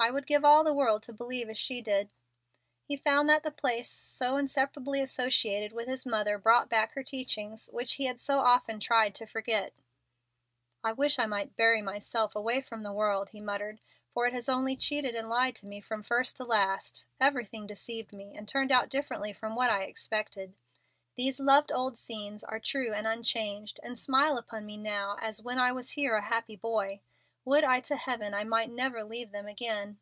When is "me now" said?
24.64-25.16